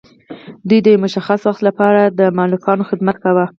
[0.67, 3.45] دوی د یو مشخص وخت لپاره د مالکانو خدمت کاوه.